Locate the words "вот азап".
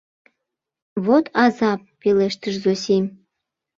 1.05-1.81